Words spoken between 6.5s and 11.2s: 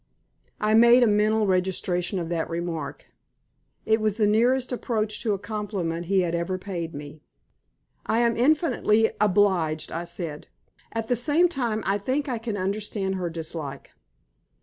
paid me. "I am infinitely obliged," I said. "At the